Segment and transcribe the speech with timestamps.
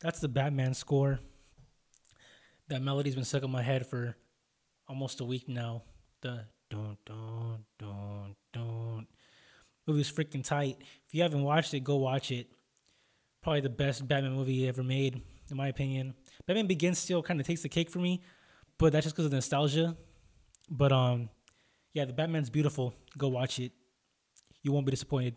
[0.00, 1.20] That's the Batman score.
[2.68, 4.16] That melody's been stuck in my head for
[4.88, 5.82] almost a week now.
[6.22, 9.06] The don't don't don't don't.
[9.86, 10.78] Movie's freaking tight.
[11.06, 12.46] If you haven't watched it, go watch it.
[13.42, 15.20] Probably the best Batman movie ever made,
[15.50, 16.14] in my opinion.
[16.46, 18.22] Batman Begins still kind of takes the cake for me,
[18.78, 19.96] but that's just because of nostalgia.
[20.70, 21.28] But um,
[21.92, 22.94] yeah, the Batman's beautiful.
[23.18, 23.72] Go watch it.
[24.62, 25.36] You won't be disappointed.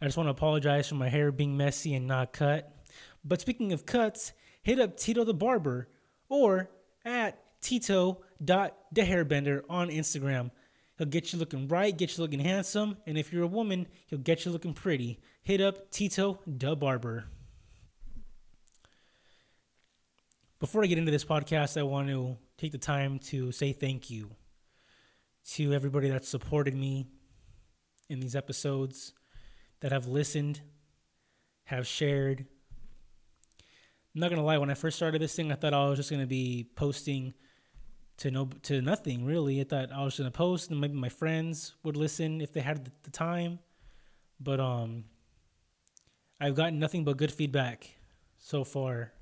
[0.00, 2.81] I just want to apologize for my hair being messy and not cut.
[3.24, 5.88] But speaking of cuts, hit up Tito the Barber
[6.28, 6.70] or
[7.04, 10.50] at Tito.thehairbender on Instagram.
[10.98, 14.18] He'll get you looking right, get you looking handsome, and if you're a woman, he'll
[14.18, 15.20] get you looking pretty.
[15.42, 17.24] Hit up Tito the Barber.
[20.60, 24.10] Before I get into this podcast, I want to take the time to say thank
[24.10, 24.30] you
[25.54, 27.08] to everybody that supported me
[28.08, 29.12] in these episodes,
[29.80, 30.60] that have listened,
[31.64, 32.46] have shared.
[34.14, 36.10] I'm not gonna lie, when I first started this thing, I thought I was just
[36.10, 37.32] gonna be posting
[38.18, 39.60] to no to nothing really.
[39.60, 42.90] I thought I was gonna post and maybe my friends would listen if they had
[43.02, 43.58] the time.
[44.38, 45.04] But um
[46.40, 47.90] I've gotten nothing but good feedback
[48.38, 49.12] so far.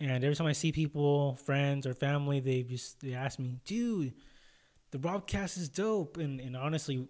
[0.00, 4.14] And every time I see people, friends or family, they just they ask me, dude,
[4.90, 6.16] the Robcast is dope.
[6.16, 7.06] And and honestly,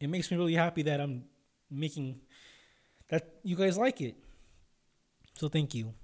[0.00, 1.24] it makes me really happy that I'm
[1.70, 2.20] making
[3.08, 4.16] that you guys like it.
[5.36, 5.94] So thank you.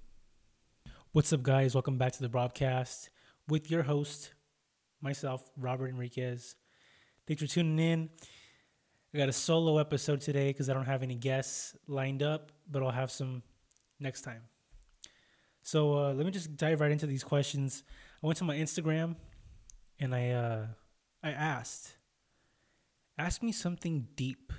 [1.12, 1.72] What's up, guys?
[1.72, 3.10] Welcome back to the Robcast
[3.46, 4.32] with your host,
[5.00, 6.56] myself, Robert Enriquez.
[7.28, 8.10] Thanks for tuning in.
[9.14, 12.82] I got a solo episode today because I don't have any guests lined up, but
[12.82, 13.44] I'll have some
[14.00, 14.42] next time.
[15.62, 17.84] So uh, let me just dive right into these questions.
[18.24, 19.14] I went to my Instagram
[20.00, 20.66] and I uh,
[21.22, 21.96] I asked,
[23.16, 24.52] ask me something deep.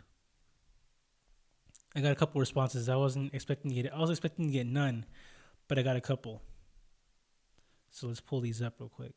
[1.96, 2.88] I got a couple responses.
[2.88, 3.94] I wasn't expecting to get.
[3.94, 5.06] I was expecting to get none,
[5.68, 6.42] but I got a couple.
[7.90, 9.14] So let's pull these up real quick.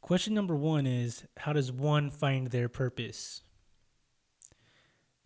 [0.00, 3.42] Question number one is How does one find their purpose?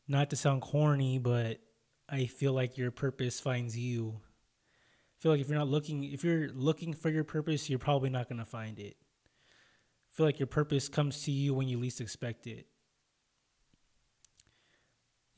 [0.08, 1.60] Not to sound corny, but
[2.08, 4.20] I feel like your purpose finds you.
[4.20, 8.10] I feel like if you're not looking, if you're looking for your purpose, you're probably
[8.10, 8.96] not going to find it.
[8.96, 12.66] I feel like your purpose comes to you when you least expect it.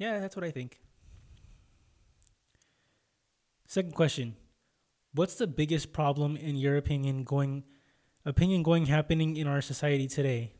[0.04, 0.78] Yeah, that's what I think.
[3.66, 4.36] Second question.
[5.14, 7.64] What's the biggest problem in your opinion going
[8.26, 10.52] opinion going happening in our society today?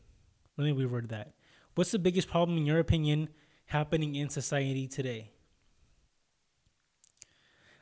[0.57, 1.35] Let me reword that.
[1.75, 3.29] What's the biggest problem in your opinion
[3.67, 5.29] happening in society today?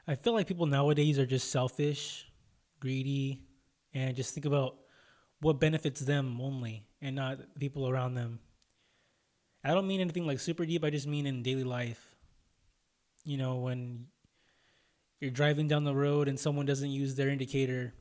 [0.06, 2.30] I feel like people nowadays are just selfish,
[2.82, 3.48] greedy,
[3.94, 4.80] and just think about
[5.40, 8.40] what benefits them only and not people around them.
[9.64, 12.16] I don't mean anything like super deep, I just mean in daily life.
[13.24, 14.08] You know, when
[15.22, 17.94] you're driving down the road and someone doesn't use their indicator,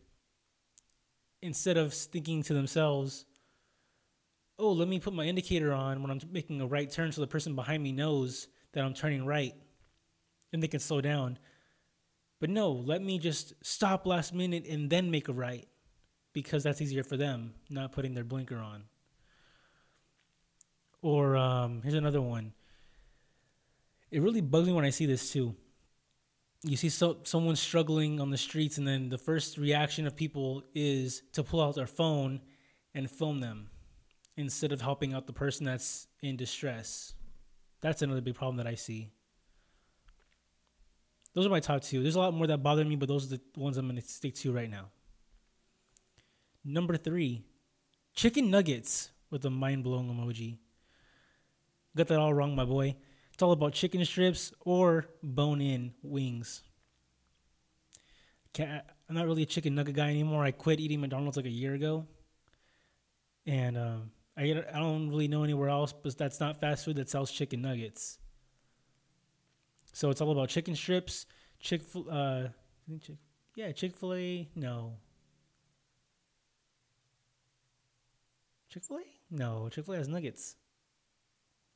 [1.40, 3.24] instead of thinking to themselves,
[4.58, 7.26] oh, let me put my indicator on when I'm making a right turn so the
[7.26, 9.54] person behind me knows that I'm turning right
[10.52, 11.38] and they can slow down.
[12.40, 15.68] But no, let me just stop last minute and then make a right
[16.32, 18.84] because that's easier for them, not putting their blinker on.
[21.02, 22.52] Or um, here's another one.
[24.10, 25.54] It really bugs me when I see this too.
[26.64, 30.62] You see so, someone struggling on the streets, and then the first reaction of people
[30.74, 32.40] is to pull out their phone
[32.94, 33.68] and film them
[34.36, 37.14] instead of helping out the person that's in distress.
[37.80, 39.10] That's another big problem that I see.
[41.34, 42.02] Those are my top two.
[42.02, 44.06] There's a lot more that bother me, but those are the ones I'm going to
[44.06, 44.90] stick to right now.
[46.64, 47.42] Number three,
[48.14, 50.58] chicken nuggets with a mind blowing emoji.
[51.96, 52.96] Got that all wrong, my boy.
[53.34, 56.62] It's all about chicken strips or bone in wings.
[58.52, 60.44] Can't, I'm not really a chicken nugget guy anymore.
[60.44, 62.06] I quit eating McDonald's like a year ago.
[63.46, 67.10] And um, I, I don't really know anywhere else, but that's not fast food that
[67.10, 68.18] sells chicken nuggets.
[69.92, 71.26] So it's all about chicken strips,
[71.60, 72.48] Chick fil uh,
[73.00, 73.16] Chick,
[73.54, 74.94] yeah, Chick fil A, no.
[78.70, 79.02] Chick fil A?
[79.30, 80.56] No, Chick fil A has nuggets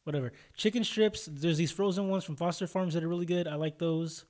[0.07, 0.33] whatever.
[0.57, 1.29] Chicken strips.
[1.31, 3.49] There's these frozen ones from Foster Farms that are really good.
[3.49, 4.25] I like those.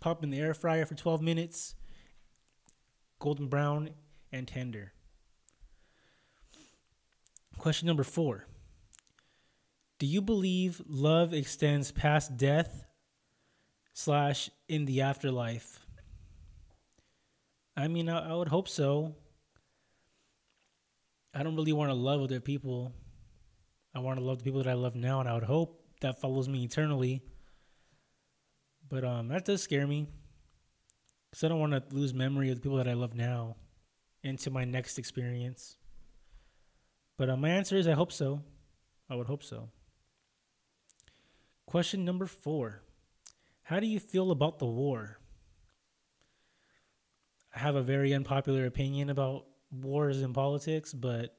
[0.00, 1.76] Pop in the air fryer for 12 minutes.
[3.20, 3.90] Golden brown
[4.32, 4.92] and tender.
[7.56, 8.46] Question number four.
[9.98, 12.84] Do you believe love extends past death
[13.94, 15.78] slash in the afterlife?
[17.76, 19.14] I mean, I, I would hope so.
[21.32, 22.92] I don't really want to love other people
[23.96, 26.20] I want to love the people that I love now, and I would hope that
[26.20, 27.22] follows me eternally.
[28.90, 30.06] But um, that does scare me
[31.30, 33.56] because I don't want to lose memory of the people that I love now
[34.22, 35.78] into my next experience.
[37.16, 38.42] But uh, my answer is I hope so.
[39.08, 39.70] I would hope so.
[41.64, 42.82] Question number four
[43.62, 45.20] How do you feel about the war?
[47.54, 51.34] I have a very unpopular opinion about wars and politics, but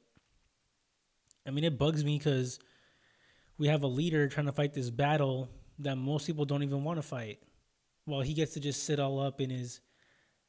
[1.47, 2.59] I mean, it bugs me because
[3.57, 5.49] we have a leader trying to fight this battle
[5.79, 7.39] that most people don't even want to fight.
[8.05, 9.79] While he gets to just sit all up in his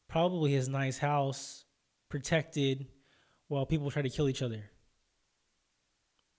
[0.09, 1.65] probably his nice house,
[2.09, 2.87] protected,
[3.49, 4.71] while people try to kill each other.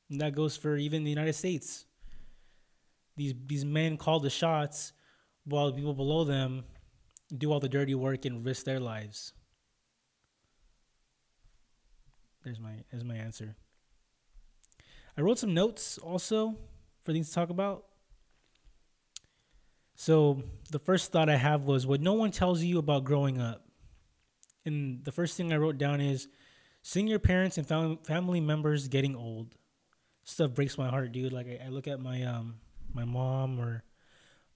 [0.10, 1.86] And that goes for even the United States.
[3.16, 4.94] These these men call the shots
[5.46, 6.64] while the people below them
[7.36, 9.34] do all the dirty work and risk their lives.
[12.44, 13.56] There's my there's my answer.
[15.20, 16.56] I wrote some notes also
[17.02, 17.84] for things to talk about.
[19.96, 23.66] So the first thought I have was what no one tells you about growing up.
[24.66, 26.30] And the first thing I wrote down is
[26.84, 29.56] seeing your parents and fam- family members getting old.
[30.24, 31.34] Stuff breaks my heart, dude.
[31.34, 32.56] Like I, I look at my um
[32.94, 33.84] my mom or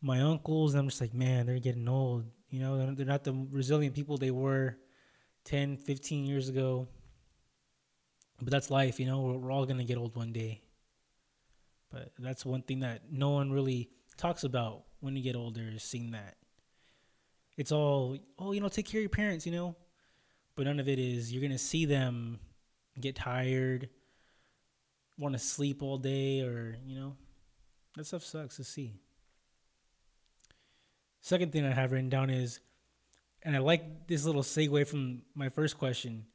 [0.02, 2.24] my uncles and I'm just like, man, they're getting old.
[2.50, 4.78] You know, they're not the resilient people they were
[5.44, 6.88] 10, 15 years ago.
[8.44, 9.22] But that's life, you know.
[9.22, 10.62] We're, we're all gonna get old one day.
[11.92, 15.84] But that's one thing that no one really talks about when you get older is
[15.84, 16.36] seeing that.
[17.56, 19.76] It's all, oh, you know, take care of your parents, you know.
[20.56, 22.40] But none of it is you're gonna see them
[23.00, 23.90] get tired,
[25.18, 27.16] want to sleep all day, or you know,
[27.96, 28.96] that stuff sucks to see.
[31.22, 32.60] Second thing I have written down is,
[33.44, 36.26] and I like this little segue from my first question,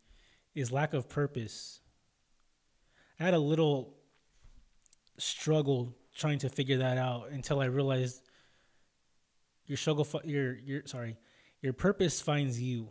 [0.54, 1.80] is lack of purpose.
[3.20, 3.94] I had a little
[5.16, 8.22] struggle trying to figure that out until I realized
[9.66, 11.16] your struggle, your your sorry,
[11.60, 12.88] your purpose finds you.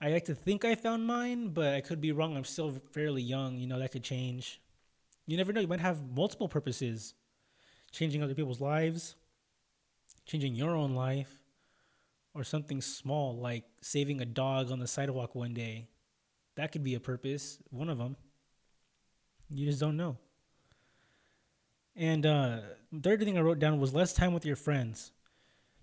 [0.00, 2.36] I like to think I found mine, but I could be wrong.
[2.36, 3.58] I'm still fairly young.
[3.58, 4.60] You know that could change.
[5.26, 5.60] You never know.
[5.60, 7.14] You might have multiple purposes,
[7.92, 9.14] changing other people's lives,
[10.24, 11.38] changing your own life,
[12.34, 15.88] or something small like saving a dog on the sidewalk one day.
[16.56, 18.16] That could be a purpose, one of them.
[19.48, 20.16] You just don't know.
[21.96, 22.60] And uh,
[23.02, 25.12] third thing I wrote down was less time with your friends.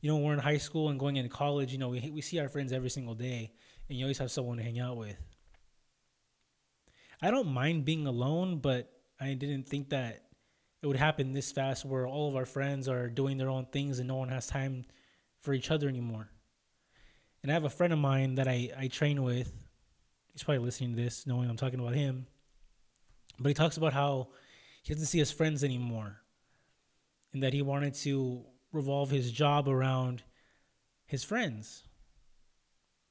[0.01, 1.71] You know, we're in high school and going into college.
[1.71, 3.51] You know, we we see our friends every single day,
[3.89, 5.17] and you always have someone to hang out with.
[7.21, 10.23] I don't mind being alone, but I didn't think that
[10.81, 13.99] it would happen this fast, where all of our friends are doing their own things
[13.99, 14.85] and no one has time
[15.39, 16.29] for each other anymore.
[17.41, 19.51] And I have a friend of mine that I I train with
[20.37, 22.27] he's probably listening to this, knowing I'm talking about him.
[23.39, 24.27] But he talks about how
[24.83, 26.17] he doesn't see his friends anymore,
[27.33, 30.21] and that he wanted to revolve his job around
[31.07, 31.85] his friends.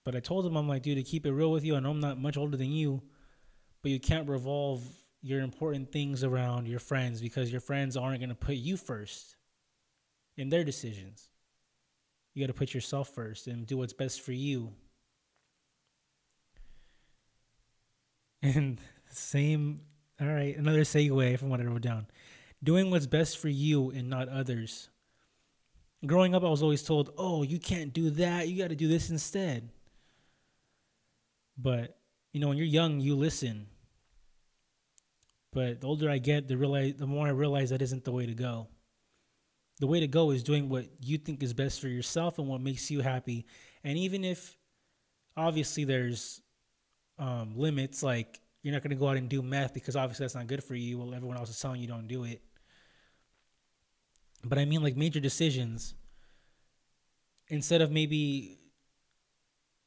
[0.04, 1.90] But I told him, I'm like, dude, to keep it real with you, I know
[1.90, 3.02] I'm not much older than you,
[3.82, 4.84] but you can't revolve
[5.20, 9.34] your important things around your friends because your friends aren't going to put you first
[10.36, 11.28] in their decisions.
[12.34, 14.74] You got to put yourself first and do what's best for you
[18.42, 18.78] And
[19.10, 19.82] same,
[20.20, 22.06] all right, another segue from what I wrote down.
[22.62, 24.88] Doing what's best for you and not others.
[26.04, 28.48] Growing up, I was always told, oh, you can't do that.
[28.48, 29.70] You got to do this instead.
[31.58, 31.98] But,
[32.32, 33.66] you know, when you're young, you listen.
[35.52, 38.26] But the older I get, the, realize, the more I realize that isn't the way
[38.26, 38.68] to go.
[39.80, 42.60] The way to go is doing what you think is best for yourself and what
[42.60, 43.46] makes you happy.
[43.82, 44.56] And even if,
[45.36, 46.42] obviously, there's
[47.18, 48.02] um, limits.
[48.02, 50.62] Like you're not going to go out and do meth because obviously that's not good
[50.62, 50.98] for you.
[50.98, 52.42] Well, everyone else is telling you don't do it.
[54.44, 55.94] But I mean, like major decisions.
[57.48, 58.58] Instead of maybe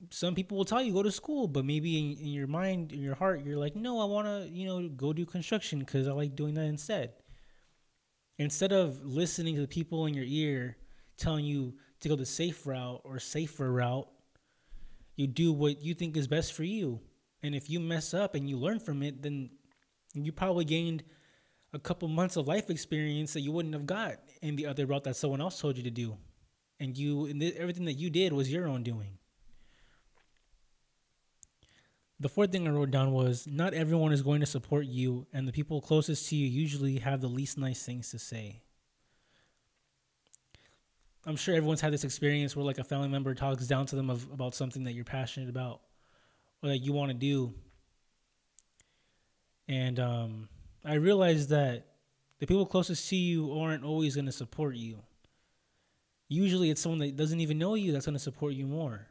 [0.10, 3.02] some people will tell you go to school, but maybe in, in your mind, in
[3.02, 6.12] your heart, you're like, no, I want to, you know, go do construction because I
[6.12, 7.14] like doing that instead.
[8.38, 10.78] Instead of listening to the people in your ear
[11.18, 14.08] telling you to go the safe route or safer route,
[15.18, 17.02] you do what you think is best for you.
[17.42, 19.50] And if you mess up and you learn from it, then
[20.14, 21.04] you probably gained
[21.74, 25.04] a couple months of life experience that you wouldn't have got in the other route
[25.04, 26.18] that someone else told you to do.
[26.80, 29.18] And you and th- everything that you did was your own doing.
[32.22, 35.48] The fourth thing I wrote down was not everyone is going to support you, and
[35.48, 38.62] the people closest to you usually have the least nice things to say.
[41.26, 44.10] I'm sure everyone's had this experience where like a family member talks down to them
[44.10, 45.82] of, about something that you're passionate about
[46.62, 47.54] or that you want to do.
[49.68, 50.50] And um,
[50.84, 51.86] I realized that
[52.40, 55.00] the people closest to you aren't always going to support you.
[56.28, 59.08] Usually it's someone that doesn't even know you that's going to support you more.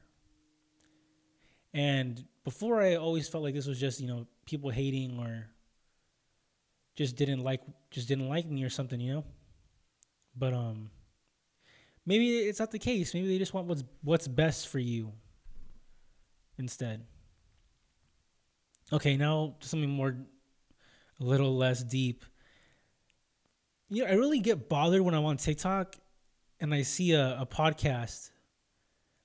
[1.75, 5.49] And before I always felt like this was just, you know, people hating or
[6.97, 9.25] just didn't like just didn't like me or something, you know?
[10.37, 10.91] But um
[12.07, 13.15] maybe it's not the case.
[13.15, 15.13] Maybe they just want what's what's best for you
[16.59, 17.05] instead.
[18.93, 20.17] Okay, now something more
[21.21, 22.25] a little less deep.
[23.91, 25.97] You know, I really get bothered when I'm on TikTok
[26.61, 28.31] and I see a, a podcast.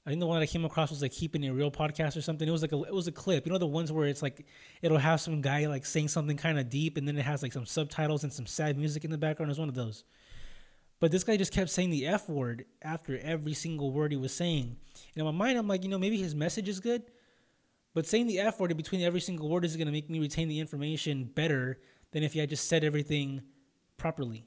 [0.05, 2.21] I think the one that I came across was like keeping it real podcast or
[2.21, 2.45] something.
[2.45, 3.45] It was like a it was a clip.
[3.45, 4.45] You know the ones where it's like
[4.81, 7.53] it'll have some guy like saying something kind of deep and then it has like
[7.53, 9.49] some subtitles and some sad music in the background.
[9.49, 10.03] It's one of those.
[10.99, 14.33] But this guy just kept saying the F word after every single word he was
[14.33, 14.77] saying.
[15.15, 17.03] And in my mind, I'm like, you know, maybe his message is good,
[17.93, 20.19] but saying the F word in between every single word is going to make me
[20.19, 21.79] retain the information better
[22.11, 23.41] than if had just said everything
[23.97, 24.45] properly.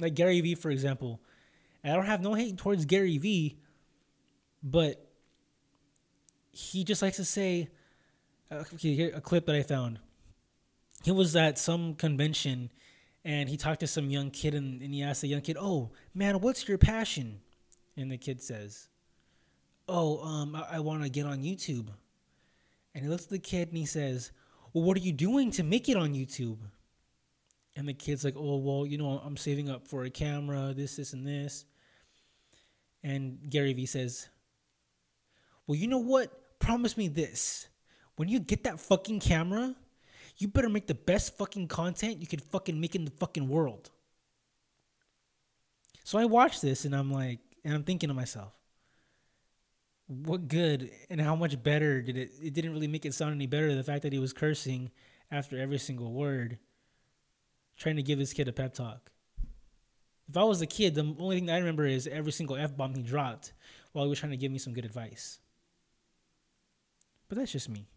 [0.00, 1.20] Like Gary Vee, for example.
[1.84, 3.58] I don't have no hate towards Gary Vee,
[4.62, 5.08] but
[6.52, 7.68] he just likes to say,
[8.50, 9.98] uh, okay, a clip that I found.
[11.02, 12.70] He was at some convention
[13.24, 15.90] and he talked to some young kid and, and he asked the young kid, "Oh
[16.14, 17.40] man, what's your passion?"
[17.96, 18.88] And the kid says,
[19.88, 21.88] "Oh, um, I, I want to get on YouTube."
[22.94, 24.32] And he looks at the kid and he says,
[24.72, 26.58] "Well, what are you doing to make it on YouTube?"
[27.76, 30.96] And the kid's like, "Oh, well, you know, I'm saving up for a camera, this,
[30.96, 31.64] this, and this."
[33.02, 34.28] And Gary Vee says,
[35.66, 36.58] "Well, you know what?
[36.58, 37.68] Promise me this:
[38.16, 39.74] when you get that fucking camera."
[40.38, 43.90] you better make the best fucking content you could fucking make in the fucking world.
[46.04, 48.52] So I watch this and I'm like, and I'm thinking to myself,
[50.12, 52.32] what good and how much better did it?
[52.42, 53.74] It didn't really make it sound any better.
[53.74, 54.90] The fact that he was cursing
[55.30, 56.58] after every single word,
[57.76, 59.10] trying to give this kid a pep talk.
[60.28, 62.94] If I was a kid, the only thing I remember is every single f bomb
[62.94, 63.52] he dropped
[63.92, 65.40] while he was trying to give me some good advice.
[67.28, 67.88] But that's just me.